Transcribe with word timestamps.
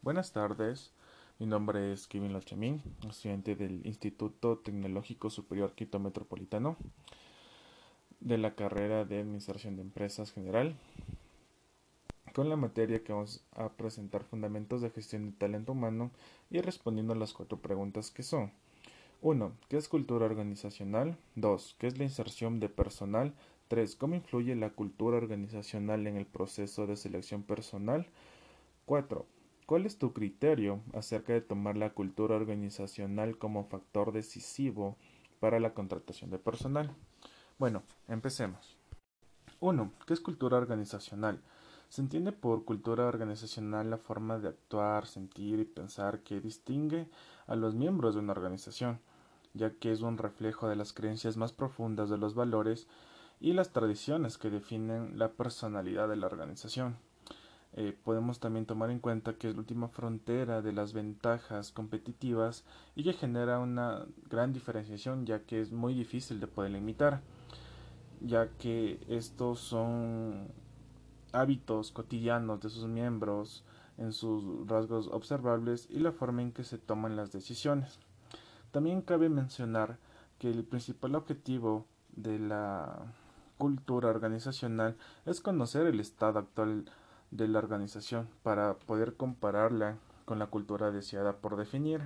Buenas 0.00 0.32
tardes, 0.32 0.92
mi 1.40 1.46
nombre 1.46 1.92
es 1.92 2.06
Kevin 2.06 2.32
Lochamín, 2.32 2.80
estudiante 3.08 3.56
del 3.56 3.84
Instituto 3.84 4.56
Tecnológico 4.58 5.28
Superior 5.28 5.74
Quito 5.74 5.98
Metropolitano 5.98 6.76
de 8.20 8.38
la 8.38 8.54
carrera 8.54 9.04
de 9.04 9.18
Administración 9.18 9.74
de 9.74 9.82
Empresas 9.82 10.30
General, 10.30 10.76
con 12.32 12.48
la 12.48 12.54
materia 12.54 13.02
que 13.02 13.12
vamos 13.12 13.42
a 13.56 13.70
presentar 13.70 14.22
fundamentos 14.22 14.82
de 14.82 14.90
gestión 14.90 15.26
de 15.26 15.36
talento 15.36 15.72
humano 15.72 16.12
y 16.48 16.60
respondiendo 16.60 17.12
a 17.12 17.16
las 17.16 17.32
cuatro 17.32 17.58
preguntas 17.58 18.12
que 18.12 18.22
son 18.22 18.52
1. 19.20 19.52
¿Qué 19.68 19.78
es 19.78 19.88
cultura 19.88 20.26
organizacional? 20.26 21.18
2. 21.34 21.74
¿Qué 21.76 21.88
es 21.88 21.98
la 21.98 22.04
inserción 22.04 22.60
de 22.60 22.68
personal? 22.68 23.34
3. 23.66 23.96
¿Cómo 23.96 24.14
influye 24.14 24.54
la 24.54 24.70
cultura 24.70 25.16
organizacional 25.16 26.06
en 26.06 26.16
el 26.16 26.24
proceso 26.24 26.86
de 26.86 26.96
selección 26.96 27.42
personal? 27.42 28.06
4. 28.86 29.26
¿Cuál 29.68 29.84
es 29.84 29.98
tu 29.98 30.14
criterio 30.14 30.80
acerca 30.94 31.34
de 31.34 31.42
tomar 31.42 31.76
la 31.76 31.92
cultura 31.92 32.36
organizacional 32.36 33.36
como 33.36 33.64
factor 33.64 34.12
decisivo 34.12 34.96
para 35.40 35.60
la 35.60 35.74
contratación 35.74 36.30
de 36.30 36.38
personal? 36.38 36.90
Bueno, 37.58 37.82
empecemos. 38.08 38.78
1. 39.60 39.92
¿Qué 40.06 40.14
es 40.14 40.20
cultura 40.20 40.56
organizacional? 40.56 41.42
Se 41.90 42.00
entiende 42.00 42.32
por 42.32 42.64
cultura 42.64 43.04
organizacional 43.04 43.90
la 43.90 43.98
forma 43.98 44.38
de 44.38 44.48
actuar, 44.48 45.06
sentir 45.06 45.58
y 45.58 45.66
pensar 45.66 46.20
que 46.20 46.40
distingue 46.40 47.10
a 47.46 47.54
los 47.54 47.74
miembros 47.74 48.14
de 48.14 48.20
una 48.20 48.32
organización, 48.32 49.00
ya 49.52 49.74
que 49.74 49.92
es 49.92 50.00
un 50.00 50.16
reflejo 50.16 50.66
de 50.66 50.76
las 50.76 50.94
creencias 50.94 51.36
más 51.36 51.52
profundas 51.52 52.08
de 52.08 52.16
los 52.16 52.34
valores 52.34 52.88
y 53.38 53.52
las 53.52 53.70
tradiciones 53.74 54.38
que 54.38 54.48
definen 54.48 55.18
la 55.18 55.32
personalidad 55.32 56.08
de 56.08 56.16
la 56.16 56.26
organización. 56.26 56.96
Eh, 57.74 57.96
podemos 58.02 58.40
también 58.40 58.66
tomar 58.66 58.90
en 58.90 58.98
cuenta 58.98 59.34
que 59.34 59.48
es 59.48 59.54
la 59.54 59.60
última 59.60 59.88
frontera 59.88 60.62
de 60.62 60.72
las 60.72 60.94
ventajas 60.94 61.70
competitivas 61.70 62.64
y 62.96 63.04
que 63.04 63.12
genera 63.12 63.58
una 63.58 64.06
gran 64.30 64.52
diferenciación 64.52 65.26
ya 65.26 65.40
que 65.40 65.60
es 65.60 65.70
muy 65.70 65.94
difícil 65.94 66.40
de 66.40 66.46
poder 66.46 66.72
limitar 66.72 67.20
ya 68.20 68.48
que 68.58 68.98
estos 69.08 69.60
son 69.60 70.48
hábitos 71.32 71.92
cotidianos 71.92 72.60
de 72.60 72.70
sus 72.70 72.86
miembros 72.86 73.64
en 73.96 74.12
sus 74.12 74.66
rasgos 74.66 75.08
observables 75.08 75.88
y 75.90 75.98
la 75.98 76.12
forma 76.12 76.42
en 76.42 76.52
que 76.52 76.64
se 76.64 76.78
toman 76.78 77.16
las 77.16 77.32
decisiones. 77.32 77.98
También 78.70 79.02
cabe 79.02 79.28
mencionar 79.28 79.98
que 80.38 80.50
el 80.50 80.64
principal 80.64 81.14
objetivo 81.16 81.86
de 82.14 82.38
la 82.38 83.12
cultura 83.56 84.08
organizacional 84.08 84.96
es 85.26 85.40
conocer 85.40 85.86
el 85.86 85.98
estado 86.00 86.38
actual 86.38 86.84
de 87.30 87.48
la 87.48 87.58
organización 87.58 88.28
para 88.42 88.74
poder 88.74 89.14
compararla 89.14 89.98
con 90.24 90.38
la 90.38 90.46
cultura 90.46 90.90
deseada 90.90 91.36
por 91.36 91.56
definir. 91.56 92.00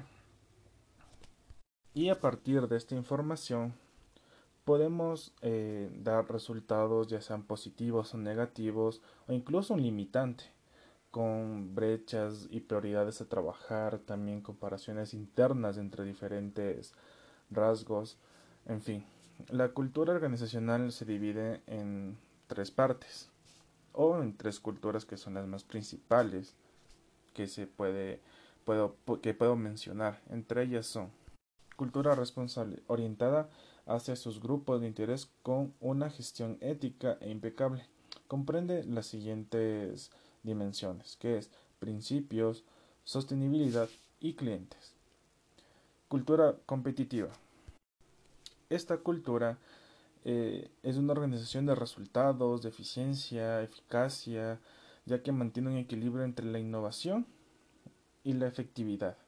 Y 1.94 2.08
a 2.08 2.20
partir 2.20 2.68
de 2.68 2.76
esta 2.76 2.94
información 2.94 3.74
podemos 4.64 5.34
eh, 5.42 5.90
dar 6.02 6.30
resultados 6.30 7.08
ya 7.08 7.20
sean 7.20 7.42
positivos 7.42 8.14
o 8.14 8.18
negativos 8.18 9.02
o 9.26 9.32
incluso 9.32 9.74
un 9.74 9.82
limitante 9.82 10.44
con 11.10 11.74
brechas 11.74 12.46
y 12.50 12.60
prioridades 12.60 13.20
a 13.20 13.28
trabajar, 13.28 13.98
también 13.98 14.40
comparaciones 14.40 15.12
internas 15.12 15.76
entre 15.76 16.04
diferentes 16.04 16.94
rasgos, 17.50 18.16
en 18.64 18.80
fin. 18.80 19.04
La 19.48 19.70
cultura 19.70 20.14
organizacional 20.14 20.90
se 20.92 21.04
divide 21.04 21.60
en 21.66 22.16
tres 22.46 22.70
partes 22.70 23.31
o 23.92 24.20
en 24.20 24.36
tres 24.36 24.60
culturas 24.60 25.04
que 25.04 25.16
son 25.16 25.34
las 25.34 25.46
más 25.46 25.64
principales 25.64 26.54
que 27.34 27.46
se 27.46 27.66
puede 27.66 28.20
puedo, 28.64 28.96
que 29.22 29.34
puedo 29.34 29.56
mencionar. 29.56 30.20
Entre 30.30 30.62
ellas 30.62 30.86
son 30.86 31.10
cultura 31.76 32.14
responsable 32.14 32.82
orientada 32.86 33.48
hacia 33.86 34.16
sus 34.16 34.40
grupos 34.40 34.80
de 34.80 34.86
interés 34.86 35.30
con 35.42 35.74
una 35.80 36.10
gestión 36.10 36.58
ética 36.60 37.18
e 37.20 37.30
impecable. 37.30 37.86
Comprende 38.28 38.84
las 38.84 39.06
siguientes 39.06 40.10
dimensiones, 40.42 41.16
que 41.16 41.38
es 41.38 41.50
principios, 41.78 42.64
sostenibilidad 43.04 43.88
y 44.20 44.34
clientes. 44.34 44.94
Cultura 46.08 46.56
competitiva. 46.66 47.30
Esta 48.70 48.98
cultura 48.98 49.58
eh, 50.24 50.70
es 50.82 50.96
una 50.96 51.12
organización 51.12 51.66
de 51.66 51.74
resultados, 51.74 52.62
de 52.62 52.68
eficiencia, 52.68 53.62
eficacia, 53.62 54.60
ya 55.04 55.22
que 55.22 55.32
mantiene 55.32 55.70
un 55.70 55.76
equilibrio 55.76 56.24
entre 56.24 56.46
la 56.46 56.58
innovación 56.58 57.26
y 58.22 58.34
la 58.34 58.46
efectividad. 58.46 59.18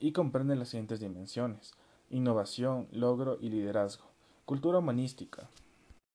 Y 0.00 0.12
comprende 0.12 0.56
las 0.56 0.70
siguientes 0.70 0.98
dimensiones, 0.98 1.74
innovación, 2.10 2.88
logro 2.90 3.38
y 3.40 3.48
liderazgo. 3.50 4.06
Cultura 4.44 4.78
humanística. 4.78 5.48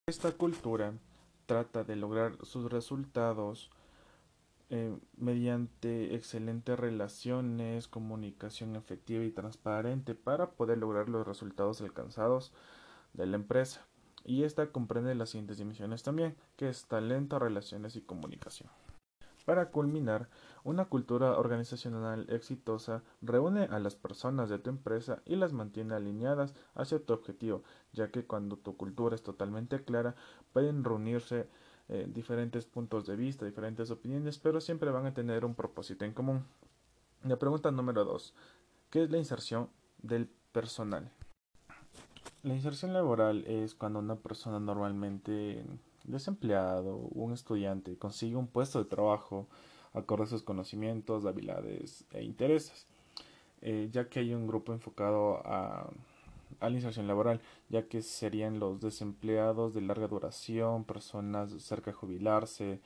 Esta 0.06 0.32
cultura 0.32 0.92
trata 1.46 1.84
de 1.84 1.96
lograr 1.96 2.36
sus 2.44 2.70
resultados 2.70 3.70
eh, 4.70 4.94
mediante 5.16 6.14
excelentes 6.14 6.78
relaciones, 6.78 7.88
comunicación 7.88 8.76
efectiva 8.76 9.24
y 9.24 9.30
transparente 9.30 10.14
para 10.14 10.50
poder 10.50 10.76
lograr 10.76 11.08
los 11.08 11.26
resultados 11.26 11.80
alcanzados 11.80 12.52
de 13.18 13.26
la 13.26 13.36
empresa. 13.36 13.86
Y 14.24 14.44
esta 14.44 14.72
comprende 14.72 15.14
las 15.14 15.30
siguientes 15.30 15.58
dimensiones 15.58 16.02
también, 16.02 16.36
que 16.56 16.68
es 16.68 16.86
talento, 16.86 17.38
relaciones 17.38 17.96
y 17.96 18.00
comunicación. 18.00 18.70
Para 19.44 19.70
culminar, 19.70 20.28
una 20.62 20.86
cultura 20.86 21.38
organizacional 21.38 22.26
exitosa 22.28 23.02
reúne 23.22 23.64
a 23.64 23.78
las 23.78 23.96
personas 23.96 24.50
de 24.50 24.58
tu 24.58 24.68
empresa 24.68 25.22
y 25.24 25.36
las 25.36 25.54
mantiene 25.54 25.94
alineadas 25.94 26.54
hacia 26.74 27.02
tu 27.02 27.14
objetivo, 27.14 27.62
ya 27.92 28.10
que 28.10 28.26
cuando 28.26 28.58
tu 28.58 28.76
cultura 28.76 29.14
es 29.14 29.22
totalmente 29.22 29.82
clara, 29.82 30.14
pueden 30.52 30.84
reunirse 30.84 31.48
eh, 31.88 32.06
diferentes 32.06 32.66
puntos 32.66 33.06
de 33.06 33.16
vista, 33.16 33.46
diferentes 33.46 33.90
opiniones, 33.90 34.38
pero 34.38 34.60
siempre 34.60 34.90
van 34.90 35.06
a 35.06 35.14
tener 35.14 35.46
un 35.46 35.54
propósito 35.54 36.04
en 36.04 36.12
común. 36.12 36.44
La 37.24 37.38
pregunta 37.38 37.70
número 37.70 38.04
2. 38.04 38.34
¿Qué 38.90 39.04
es 39.04 39.10
la 39.10 39.16
inserción 39.16 39.70
del 40.02 40.28
personal? 40.52 41.10
La 42.44 42.54
inserción 42.54 42.92
laboral 42.92 43.44
es 43.46 43.74
cuando 43.74 43.98
una 43.98 44.14
persona 44.14 44.60
normalmente 44.60 45.64
desempleado 46.04 46.94
un 46.96 47.32
estudiante 47.32 47.96
consigue 47.96 48.36
un 48.36 48.46
puesto 48.46 48.78
de 48.78 48.88
trabajo 48.88 49.48
acorde 49.92 50.24
a 50.24 50.26
sus 50.28 50.44
conocimientos, 50.44 51.26
habilidades 51.26 52.04
e 52.12 52.22
intereses, 52.22 52.86
eh, 53.60 53.88
ya 53.90 54.08
que 54.08 54.20
hay 54.20 54.34
un 54.34 54.46
grupo 54.46 54.72
enfocado 54.72 55.42
a 55.44 55.90
la 56.60 56.70
inserción 56.70 57.08
laboral, 57.08 57.40
ya 57.70 57.88
que 57.88 58.02
serían 58.02 58.60
los 58.60 58.80
desempleados 58.80 59.74
de 59.74 59.80
larga 59.80 60.06
duración, 60.06 60.84
personas 60.84 61.50
cerca 61.60 61.90
de 61.90 61.96
jubilarse, 61.96 62.80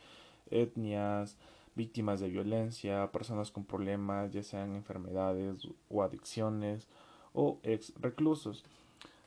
etnias, 0.51 1.37
víctimas 1.75 2.21
de 2.21 2.31
violencia, 2.31 3.13
personas 3.13 3.51
con 3.51 3.67
problemas, 3.67 4.33
ya 4.33 4.43
sean 4.43 4.77
enfermedades 4.77 5.69
o 5.91 6.03
adicciones, 6.03 6.89
o 7.35 7.59
ex 7.63 7.93
reclusos. 8.01 8.65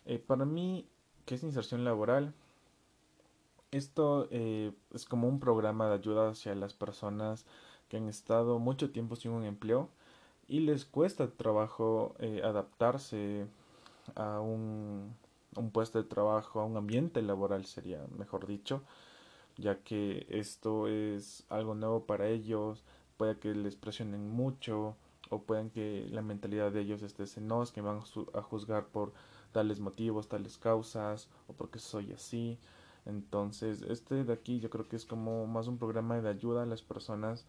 Eh, 0.05 0.19
para 0.19 0.45
mí, 0.45 0.87
¿qué 1.25 1.35
es 1.35 1.43
inserción 1.43 1.83
laboral? 1.83 2.33
Esto 3.71 4.27
eh, 4.31 4.71
es 4.93 5.05
como 5.05 5.27
un 5.27 5.39
programa 5.39 5.87
de 5.89 5.95
ayuda 5.95 6.29
hacia 6.29 6.55
las 6.55 6.73
personas 6.73 7.45
que 7.89 7.97
han 7.97 8.07
estado 8.07 8.59
mucho 8.59 8.91
tiempo 8.91 9.15
sin 9.15 9.31
un 9.31 9.43
empleo 9.43 9.89
y 10.47 10.59
les 10.61 10.85
cuesta 10.85 11.27
trabajo 11.31 12.15
eh, 12.19 12.41
adaptarse 12.43 13.47
a 14.15 14.39
un, 14.39 15.15
puesto 15.73 16.01
de 16.01 16.07
trabajo, 16.07 16.59
a 16.61 16.65
un 16.65 16.77
ambiente 16.77 17.21
laboral 17.21 17.65
sería 17.65 18.05
mejor 18.17 18.45
dicho, 18.45 18.83
ya 19.57 19.79
que 19.83 20.27
esto 20.29 20.87
es 20.87 21.45
algo 21.49 21.75
nuevo 21.75 22.05
para 22.05 22.27
ellos, 22.27 22.83
puede 23.17 23.39
que 23.39 23.55
les 23.55 23.75
presionen 23.75 24.29
mucho 24.29 24.95
o 25.29 25.39
pueden 25.41 25.71
que 25.71 26.07
la 26.11 26.21
mentalidad 26.21 26.71
de 26.71 26.81
ellos 26.81 27.01
esté 27.01 27.23
en 27.37 27.49
que 27.73 27.81
van 27.81 28.01
a 28.33 28.41
juzgar 28.41 28.85
por 28.87 29.13
tales 29.55 29.79
motivos, 29.79 30.27
tales 30.27 30.57
causas 30.57 31.29
o 31.47 31.53
porque 31.53 31.79
soy 31.79 32.11
así. 32.11 32.59
Entonces, 33.05 33.83
este 33.83 34.25
de 34.25 34.33
aquí 34.33 34.59
yo 34.59 34.69
creo 34.69 34.85
que 34.89 34.97
es 34.97 35.05
como 35.05 35.47
más 35.47 35.67
un 35.69 35.77
programa 35.77 36.19
de 36.19 36.27
ayuda 36.27 36.63
a 36.63 36.65
las 36.65 36.81
personas 36.81 37.45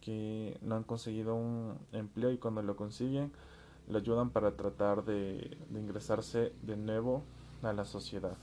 que 0.00 0.56
no 0.62 0.76
han 0.76 0.82
conseguido 0.82 1.34
un 1.34 1.76
empleo 1.92 2.30
y 2.30 2.38
cuando 2.38 2.62
lo 2.62 2.74
consiguen, 2.74 3.32
lo 3.86 3.98
ayudan 3.98 4.30
para 4.30 4.56
tratar 4.56 5.04
de, 5.04 5.58
de 5.68 5.78
ingresarse 5.78 6.54
de 6.62 6.78
nuevo 6.78 7.22
a 7.62 7.74
la 7.74 7.84
sociedad. 7.84 8.38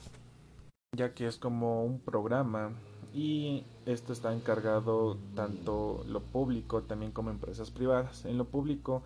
Ya 0.95 1.15
que 1.15 1.25
es 1.25 1.37
como 1.37 1.83
un 1.83 1.99
programa 1.99 2.73
y 3.11 3.65
esto 3.87 4.13
está 4.13 4.31
encargado 4.35 5.17
tanto 5.35 6.03
lo 6.07 6.21
público 6.21 6.83
también 6.83 7.11
como 7.11 7.31
empresas 7.31 7.71
privadas. 7.71 8.25
En 8.25 8.37
lo 8.37 8.45
público 8.45 9.01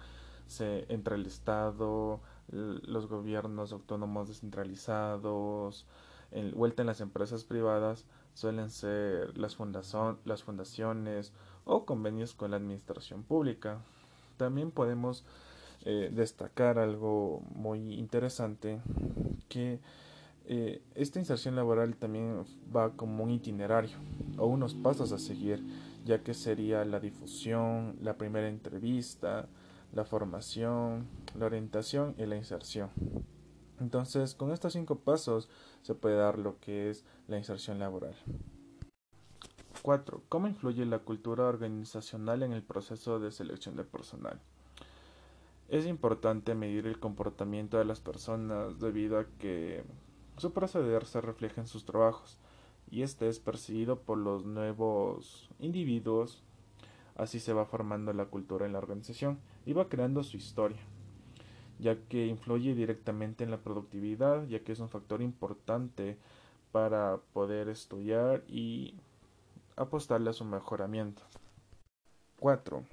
se 0.48 0.92
entra 0.94 1.16
el 1.16 1.26
Estado, 1.26 2.20
los 2.50 3.08
gobiernos 3.08 3.72
autónomos 3.72 4.28
descentralizados, 4.28 5.86
en, 6.32 6.52
vuelta 6.52 6.82
en 6.82 6.88
las 6.88 7.02
empresas 7.02 7.44
privadas 7.44 8.06
suelen 8.34 8.70
ser 8.70 9.38
las, 9.38 9.58
las 10.26 10.44
fundaciones 10.44 11.32
o 11.66 11.86
convenios 11.86 12.34
con 12.34 12.52
la 12.52 12.58
administración 12.58 13.24
pública. 13.24 13.80
También 14.38 14.72
podemos 14.72 15.24
eh, 15.86 16.10
destacar 16.14 16.80
algo 16.80 17.42
muy 17.54 17.94
interesante 17.96 18.80
que 19.50 19.80
eh, 20.46 20.82
esta 20.96 21.20
inserción 21.20 21.56
laboral 21.56 21.96
también 21.96 22.44
va 22.76 22.92
como 22.92 23.24
un 23.24 23.32
itinerario 23.32 23.96
o 24.38 24.48
unos 24.48 24.74
pasos 24.74 25.12
a 25.12 25.20
seguir, 25.20 25.64
ya 26.06 26.24
que 26.24 26.34
sería 26.34 26.84
la 26.84 27.00
difusión, 27.00 27.96
la 28.02 28.18
primera 28.18 28.50
entrevista, 28.50 29.48
la 29.94 30.06
formación, 30.06 31.08
la 31.38 31.46
orientación 31.46 32.16
y 32.18 32.26
la 32.26 32.36
inserción. 32.36 32.90
Entonces, 33.80 34.36
con 34.36 34.52
estos 34.52 34.74
cinco 34.74 35.00
pasos 35.00 35.50
se 35.82 35.96
puede 35.96 36.16
dar 36.16 36.40
lo 36.40 36.60
que 36.60 36.90
es 36.90 37.06
la 37.28 37.38
inserción 37.38 37.80
laboral. 37.80 38.16
4. 39.82 40.24
¿Cómo 40.30 40.48
influye 40.48 40.86
la 40.86 41.00
cultura 41.00 41.44
organizacional 41.44 42.44
en 42.44 42.54
el 42.54 42.64
proceso 42.64 43.20
de 43.20 43.32
selección 43.32 43.76
de 43.76 43.84
personal? 43.84 44.40
Es 45.68 45.86
importante 45.86 46.56
medir 46.56 46.88
el 46.88 47.00
comportamiento 47.00 47.78
de 47.78 47.86
las 47.86 48.00
personas 48.00 48.80
debido 48.80 49.20
a 49.20 49.26
que 49.40 49.84
su 50.38 50.54
proceder 50.54 51.06
se 51.06 51.20
refleja 51.20 51.62
en 51.62 51.68
sus 51.68 51.86
trabajos 51.86 52.38
y 52.90 53.02
este 53.02 53.28
es 53.28 53.40
percibido 53.40 54.00
por 54.00 54.18
los 54.18 54.46
nuevos 54.46 55.50
individuos. 55.60 56.44
Así 57.16 57.40
se 57.40 57.54
va 57.54 57.66
formando 57.66 58.14
la 58.14 58.26
cultura 58.26 58.66
en 58.66 58.74
la 58.74 58.80
organización 58.80 59.40
y 59.66 59.74
va 59.74 59.90
creando 59.90 60.24
su 60.24 60.38
historia 60.38 60.80
ya 61.80 61.98
que 62.08 62.28
influye 62.28 62.74
directamente 62.74 63.44
en 63.44 63.52
la 63.52 63.62
productividad, 63.62 64.48
ya 64.48 64.64
que 64.64 64.72
es 64.72 64.80
un 64.80 64.90
factor 64.90 65.22
importante 65.22 66.18
para 66.72 67.18
poder 67.34 67.70
estudiar 67.70 68.44
y 68.48 68.96
apostarle 69.76 70.30
a 70.30 70.34
su 70.34 70.46
mejoramiento. 70.46 71.22
4. 72.40 72.84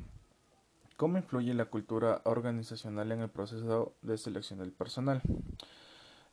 ¿Cómo 0.96 1.17
influye 1.17 1.55
la 1.55 1.67
cultura 1.67 2.20
organizacional 2.25 3.12
en 3.12 3.20
el 3.20 3.31
proceso 3.31 3.94
de 4.02 4.19
selección 4.19 4.58
del 4.58 4.72
personal? 4.72 5.22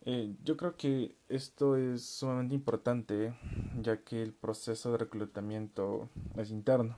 Eh, 0.01 0.35
yo 0.43 0.57
creo 0.57 0.75
que 0.75 1.15
esto 1.27 1.75
es 1.75 2.05
sumamente 2.05 2.55
importante 2.55 3.33
ya 3.81 4.03
que 4.03 4.21
el 4.21 4.33
proceso 4.33 4.91
de 4.91 4.99
reclutamiento 4.99 6.09
es 6.35 6.49
interno 6.49 6.97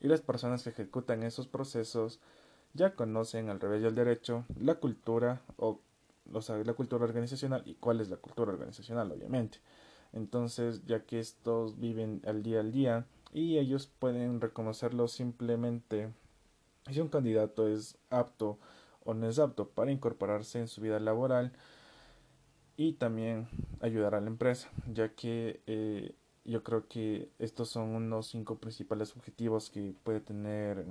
y 0.00 0.08
las 0.08 0.20
personas 0.20 0.62
que 0.62 0.70
ejecutan 0.70 1.22
esos 1.22 1.46
procesos 1.46 2.20
ya 2.74 2.94
conocen 2.94 3.48
al 3.48 3.60
revés 3.60 3.84
al 3.84 3.94
derecho 3.94 4.44
la 4.60 4.76
cultura 4.76 5.42
o, 5.56 5.80
la 6.30 6.74
cultura 6.74 7.04
organizacional 7.04 7.62
y 7.64 7.74
cuál 7.74 8.00
es 8.00 8.10
la 8.10 8.16
cultura 8.16 8.52
organizacional 8.52 9.10
obviamente. 9.10 9.58
Entonces 10.12 10.84
ya 10.86 11.04
que 11.04 11.18
estos 11.18 11.78
viven 11.78 12.22
al 12.26 12.42
día 12.42 12.60
al 12.60 12.72
día 12.72 13.06
y 13.32 13.58
ellos 13.58 13.90
pueden 13.98 14.40
reconocerlo 14.40 15.08
simplemente 15.08 16.12
si 16.90 17.00
un 17.00 17.08
candidato 17.08 17.68
es 17.68 17.98
apto 18.10 18.58
o 19.04 19.14
no 19.14 19.28
es 19.28 19.38
apto 19.38 19.68
para 19.68 19.90
incorporarse 19.90 20.58
en 20.58 20.68
su 20.68 20.80
vida 20.80 21.00
laboral 21.00 21.52
y 22.76 22.92
también 22.92 23.48
ayudar 23.80 24.14
a 24.14 24.20
la 24.20 24.28
empresa 24.28 24.70
ya 24.92 25.10
que 25.14 25.60
eh, 25.66 26.14
yo 26.48 26.62
creo 26.62 26.88
que 26.88 27.28
estos 27.38 27.68
son 27.68 27.90
unos 27.94 28.28
cinco 28.28 28.56
principales 28.56 29.14
objetivos 29.14 29.70
que 29.70 29.94
puede 30.02 30.20
tener 30.20 30.84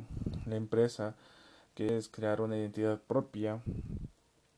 la 0.46 0.56
empresa 0.56 1.16
que 1.78 1.96
es 1.96 2.10
crear 2.10 2.42
una 2.42 2.58
identidad 2.58 3.00
propia. 3.00 3.62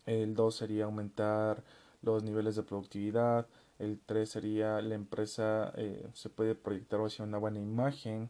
El 0.06 0.36
2 0.36 0.56
sería 0.56 0.86
aumentar 0.86 1.64
los 2.02 2.24
niveles 2.24 2.56
de 2.56 2.64
productividad. 2.64 3.46
El 3.78 4.00
3 4.06 4.30
sería 4.30 4.82
la 4.82 4.96
empresa 4.96 5.74
eh, 5.76 6.08
se 6.14 6.30
puede 6.30 6.56
proyectar 6.56 7.02
hacia 7.02 7.26
una 7.26 7.38
buena 7.38 7.60
imagen. 7.60 8.30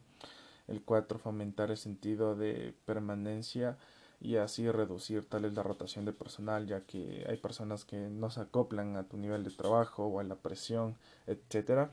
El 0.66 0.82
4 0.82 1.20
fomentar 1.20 1.70
el 1.70 1.76
sentido 1.76 2.34
de 2.34 2.74
permanencia 2.84 3.78
y 4.20 4.36
así 4.36 4.68
reducir 4.68 5.24
tal 5.24 5.44
es 5.44 5.54
la 5.54 5.62
rotación 5.62 6.04
de 6.04 6.12
personal 6.12 6.66
ya 6.66 6.80
que 6.80 7.24
hay 7.28 7.36
personas 7.36 7.84
que 7.84 7.96
no 7.96 8.28
se 8.28 8.40
acoplan 8.40 8.96
a 8.96 9.04
tu 9.04 9.16
nivel 9.16 9.44
de 9.44 9.50
trabajo 9.50 10.06
o 10.06 10.18
a 10.18 10.24
la 10.24 10.34
presión, 10.34 10.96
etcétera. 11.28 11.92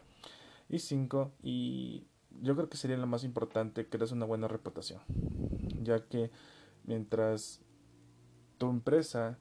Y 0.69 0.79
5 0.79 1.31
y 1.43 2.05
yo 2.41 2.55
creo 2.55 2.69
que 2.69 2.77
sería 2.77 2.97
lo 2.97 3.07
más 3.07 3.23
importante 3.23 3.87
que 3.87 3.97
una 4.11 4.25
buena 4.25 4.47
reputación 4.47 5.01
ya 5.87 6.05
que 6.05 6.29
mientras 6.83 7.61
tu 8.57 8.69
empresa 8.69 9.37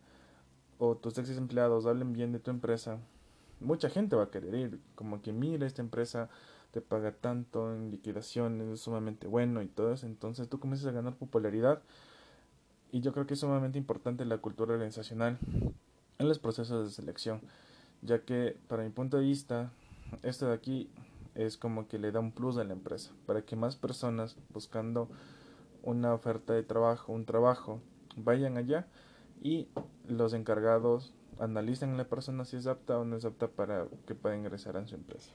o 0.78 0.96
tus 0.96 1.18
ex 1.18 1.30
empleados 1.36 1.86
hablen 1.86 2.12
bien 2.12 2.32
de 2.32 2.38
tu 2.38 2.50
empresa, 2.50 2.98
mucha 3.60 3.90
gente 3.90 4.16
va 4.16 4.24
a 4.24 4.30
querer 4.30 4.54
ir. 4.54 4.80
Como 4.94 5.22
que 5.22 5.32
mira, 5.32 5.66
esta 5.66 5.82
empresa 5.82 6.28
te 6.70 6.80
paga 6.80 7.12
tanto 7.12 7.74
en 7.74 7.90
liquidaciones, 7.90 8.68
es 8.68 8.80
sumamente 8.80 9.26
bueno 9.26 9.62
y 9.62 9.66
todo 9.66 9.92
eso. 9.92 10.06
Entonces 10.06 10.48
tú 10.48 10.60
comienzas 10.60 10.88
a 10.88 10.92
ganar 10.92 11.16
popularidad. 11.16 11.82
Y 12.92 13.00
yo 13.00 13.12
creo 13.12 13.26
que 13.26 13.34
es 13.34 13.40
sumamente 13.40 13.78
importante 13.78 14.24
la 14.24 14.38
cultura 14.38 14.74
organizacional 14.74 15.38
en 16.18 16.28
los 16.28 16.38
procesos 16.38 16.86
de 16.86 16.92
selección. 16.92 17.40
Ya 18.02 18.22
que, 18.22 18.56
para 18.68 18.84
mi 18.84 18.90
punto 18.90 19.16
de 19.16 19.24
vista, 19.24 19.72
esto 20.22 20.46
de 20.46 20.54
aquí 20.54 20.90
es 21.36 21.56
como 21.56 21.86
que 21.86 21.98
le 21.98 22.12
da 22.12 22.20
un 22.20 22.32
plus 22.32 22.56
a 22.56 22.64
la 22.64 22.72
empresa. 22.72 23.12
Para 23.26 23.42
que 23.42 23.56
más 23.56 23.76
personas 23.76 24.36
buscando 24.50 25.08
una 25.82 26.14
oferta 26.14 26.52
de 26.52 26.62
trabajo, 26.62 27.12
un 27.12 27.26
trabajo, 27.26 27.80
vayan 28.16 28.56
allá 28.56 28.86
y 29.42 29.68
los 30.08 30.32
encargados 30.32 31.14
analicen 31.38 31.94
a 31.94 31.96
la 31.98 32.08
persona 32.08 32.44
si 32.44 32.56
es 32.56 32.66
apta 32.66 32.98
o 32.98 33.04
no 33.04 33.16
es 33.16 33.24
apta 33.24 33.48
para 33.48 33.86
que 34.06 34.14
pueda 34.14 34.36
ingresar 34.36 34.76
a 34.76 34.86
su 34.86 34.94
empresa. 34.94 35.32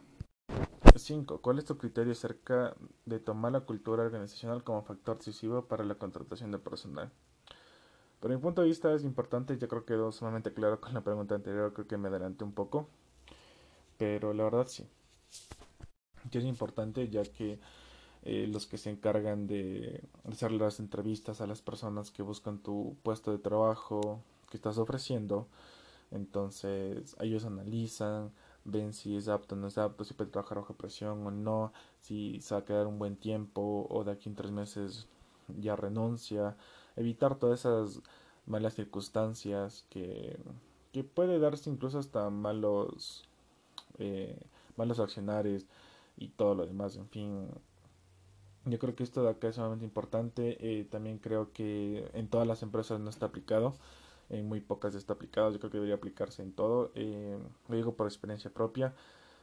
5. 0.95 1.41
¿Cuál 1.41 1.59
es 1.59 1.65
tu 1.65 1.77
criterio 1.77 2.11
acerca 2.11 2.75
de 3.05 3.19
tomar 3.19 3.51
la 3.53 3.61
cultura 3.61 4.03
organizacional 4.03 4.63
como 4.63 4.83
factor 4.83 5.17
decisivo 5.17 5.65
para 5.65 5.85
la 5.85 5.95
contratación 5.95 6.51
de 6.51 6.59
personal? 6.59 7.11
Por 8.19 8.29
mi 8.29 8.37
punto 8.37 8.61
de 8.61 8.67
vista 8.67 8.93
es 8.93 9.03
importante, 9.03 9.57
ya 9.57 9.67
creo 9.67 9.85
que 9.85 9.93
quedó 9.93 10.11
sumamente 10.11 10.53
claro 10.53 10.79
con 10.81 10.93
la 10.93 11.01
pregunta 11.01 11.35
anterior, 11.35 11.73
creo 11.73 11.87
que 11.87 11.97
me 11.97 12.09
adelanté 12.09 12.43
un 12.43 12.53
poco, 12.53 12.87
pero 13.97 14.33
la 14.33 14.43
verdad 14.43 14.67
sí. 14.67 14.87
Que 16.29 16.39
es 16.39 16.45
importante 16.45 17.09
ya 17.09 17.23
que 17.23 17.59
eh, 18.23 18.47
los 18.47 18.67
que 18.67 18.77
se 18.77 18.91
encargan 18.91 19.47
de 19.47 20.03
hacer 20.31 20.51
las 20.51 20.79
entrevistas 20.79 21.41
a 21.41 21.47
las 21.47 21.61
personas 21.61 22.11
que 22.11 22.21
buscan 22.21 22.59
tu 22.59 22.95
puesto 23.01 23.31
de 23.31 23.39
trabajo 23.39 24.21
que 24.49 24.57
estás 24.57 24.77
ofreciendo. 24.77 25.47
Entonces 26.11 27.15
ellos 27.19 27.45
analizan, 27.45 28.31
ven 28.63 28.93
si 28.93 29.15
es 29.15 29.27
apto 29.27 29.55
o 29.55 29.57
no 29.57 29.67
es 29.67 29.77
apto, 29.79 30.03
si 30.03 30.13
puede 30.13 30.29
trabajar 30.29 30.59
bajo 30.59 30.75
presión 30.75 31.25
o 31.25 31.31
no, 31.31 31.73
si 32.01 32.39
se 32.41 32.53
va 32.53 32.61
a 32.61 32.65
quedar 32.65 32.85
un 32.85 32.99
buen 32.99 33.15
tiempo 33.15 33.87
o 33.89 34.03
de 34.03 34.11
aquí 34.11 34.29
en 34.29 34.35
tres 34.35 34.51
meses 34.51 35.07
ya 35.59 35.75
renuncia. 35.75 36.55
Evitar 36.95 37.35
todas 37.39 37.61
esas 37.61 38.01
malas 38.45 38.75
circunstancias 38.75 39.85
que, 39.89 40.37
que 40.93 41.03
puede 41.03 41.39
darse 41.39 41.71
incluso 41.71 41.97
hasta 41.97 42.29
malos, 42.29 43.23
eh, 43.97 44.37
malos 44.77 44.99
accionarios 44.99 45.65
y 46.21 46.29
todo 46.29 46.53
lo 46.53 46.67
demás. 46.67 46.95
En 46.97 47.09
fin, 47.09 47.47
yo 48.65 48.77
creo 48.77 48.95
que 48.95 49.03
esto 49.03 49.23
de 49.23 49.31
acá 49.31 49.47
es 49.47 49.55
sumamente 49.55 49.85
importante. 49.85 50.57
Eh, 50.59 50.85
también 50.85 51.17
creo 51.17 51.51
que 51.51 52.09
en 52.13 52.27
todas 52.27 52.47
las 52.47 52.61
empresas 52.61 52.99
no 52.99 53.09
está 53.09 53.25
aplicado. 53.27 53.73
En 54.29 54.47
muy 54.47 54.61
pocas 54.61 54.93
está 54.93 55.13
aplicado. 55.13 55.51
Yo 55.51 55.59
creo 55.59 55.71
que 55.71 55.77
debería 55.77 55.95
aplicarse 55.95 56.43
en 56.43 56.53
todo. 56.53 56.91
Eh, 56.95 57.39
lo 57.67 57.75
digo 57.75 57.95
por 57.95 58.07
experiencia 58.07 58.51
propia. 58.51 58.93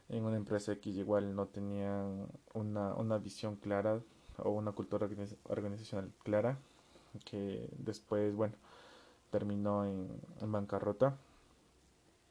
En 0.08 0.24
una 0.24 0.36
empresa 0.36 0.72
X 0.72 0.96
igual 0.96 1.34
no 1.34 1.46
tenían 1.46 2.28
una, 2.54 2.94
una 2.94 3.18
visión 3.18 3.56
clara 3.56 4.00
o 4.38 4.50
una 4.50 4.72
cultura 4.72 5.08
organizacional 5.48 6.12
clara. 6.22 6.58
Que 7.24 7.68
después, 7.76 8.36
bueno, 8.36 8.54
terminó 9.30 9.84
en, 9.84 10.08
en 10.40 10.52
bancarrota. 10.52 11.16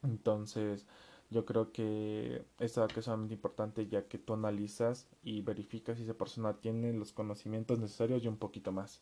Entonces, 0.02 0.86
yo 1.30 1.44
creo 1.44 1.72
que 1.72 2.44
esto 2.58 2.86
es 2.86 3.04
sumamente 3.04 3.34
importante 3.34 3.86
ya 3.86 4.06
que 4.08 4.18
tú 4.18 4.32
analizas 4.34 5.06
y 5.22 5.42
verificas 5.42 5.98
si 5.98 6.04
esa 6.04 6.14
persona 6.14 6.54
tiene 6.54 6.92
los 6.92 7.12
conocimientos 7.12 7.78
necesarios 7.78 8.24
y 8.24 8.28
un 8.28 8.38
poquito 8.38 8.72
más 8.72 9.00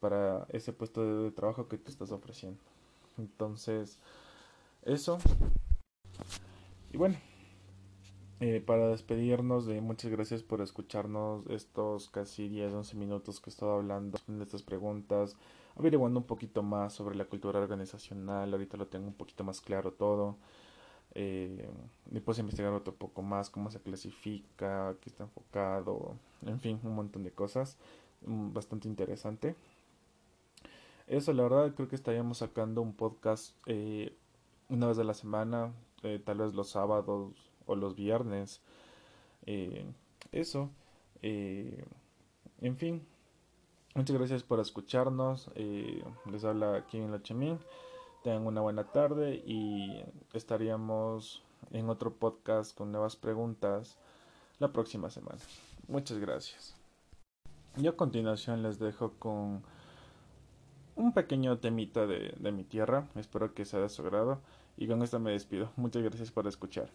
para 0.00 0.46
ese 0.48 0.72
puesto 0.72 1.24
de, 1.24 1.30
trabajo 1.30 1.68
que 1.68 1.78
tú 1.78 1.90
estás 1.90 2.10
ofreciendo. 2.12 2.60
Entonces, 3.18 3.98
eso. 4.84 5.18
Y 6.92 6.96
bueno, 6.96 7.16
eh, 8.40 8.60
para 8.60 8.88
despedirnos 8.88 9.66
de 9.66 9.80
muchas 9.80 10.10
gracias 10.10 10.42
por 10.42 10.60
escucharnos 10.62 11.46
estos 11.48 12.08
casi 12.08 12.48
10, 12.48 12.72
11 12.72 12.96
minutos 12.96 13.38
que 13.38 13.50
he 13.50 13.52
estado 13.52 13.74
hablando 13.74 14.18
de 14.26 14.42
estas 14.42 14.62
preguntas, 14.62 15.36
averiguando 15.76 16.20
un 16.20 16.26
poquito 16.26 16.62
más 16.62 16.94
sobre 16.94 17.16
la 17.16 17.26
cultura 17.26 17.60
organizacional, 17.60 18.52
ahorita 18.52 18.76
lo 18.76 18.88
tengo 18.88 19.06
un 19.06 19.14
poquito 19.14 19.44
más 19.44 19.60
claro 19.60 19.92
todo. 19.92 20.38
Eh, 21.14 21.68
después 22.06 22.38
investigar 22.38 22.72
otro 22.72 22.94
poco 22.94 23.22
más 23.22 23.50
cómo 23.50 23.70
se 23.70 23.80
clasifica, 23.80 24.94
qué 25.00 25.10
está 25.10 25.24
enfocado, 25.24 26.16
en 26.46 26.58
fin, 26.58 26.80
un 26.84 26.94
montón 26.94 27.22
de 27.22 27.30
cosas 27.30 27.76
mm, 28.26 28.52
bastante 28.52 28.88
interesante. 28.88 29.54
Eso, 31.06 31.32
la 31.32 31.42
verdad, 31.42 31.74
creo 31.74 31.88
que 31.88 31.96
estaríamos 31.96 32.38
sacando 32.38 32.80
un 32.80 32.94
podcast 32.94 33.54
eh, 33.66 34.16
una 34.68 34.86
vez 34.86 34.98
a 34.98 35.04
la 35.04 35.14
semana, 35.14 35.72
eh, 36.02 36.20
tal 36.24 36.38
vez 36.38 36.54
los 36.54 36.70
sábados 36.70 37.32
o 37.66 37.76
los 37.76 37.94
viernes. 37.94 38.62
Eh, 39.46 39.84
eso, 40.32 40.70
En 41.22 42.76
fin, 42.76 43.02
muchas 43.94 44.16
gracias 44.16 44.42
por 44.42 44.60
escucharnos. 44.60 45.50
Les 45.56 46.44
habla 46.44 46.76
aquí 46.76 46.98
en 46.98 47.10
Lochemín. 47.10 47.58
Tengan 48.22 48.46
una 48.46 48.60
buena 48.60 48.84
tarde 48.84 49.42
y 49.44 50.04
estaríamos 50.32 51.42
en 51.72 51.88
otro 51.88 52.12
podcast 52.14 52.76
con 52.76 52.92
nuevas 52.92 53.16
preguntas 53.16 53.96
la 54.60 54.72
próxima 54.72 55.10
semana. 55.10 55.40
Muchas 55.88 56.18
gracias. 56.18 56.76
Y 57.76 57.86
a 57.88 57.96
continuación 57.96 58.62
les 58.62 58.78
dejo 58.78 59.14
con 59.18 59.62
un 60.94 61.12
pequeño 61.12 61.58
temita 61.58 62.06
de, 62.06 62.52
mi 62.52 62.64
tierra. 62.64 63.08
Espero 63.16 63.54
que 63.54 63.64
sea 63.64 63.80
de 63.80 63.88
su 63.88 64.02
agrado. 64.02 64.40
Y 64.76 64.86
con 64.86 65.02
esto 65.02 65.18
me 65.18 65.32
despido. 65.32 65.72
Muchas 65.76 66.02
gracias 66.02 66.30
por 66.30 66.46
escuchar. 66.46 66.90